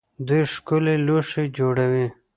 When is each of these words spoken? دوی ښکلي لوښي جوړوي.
دوی 0.27 0.43
ښکلي 0.53 0.95
لوښي 1.05 1.43
جوړوي. 1.57 2.07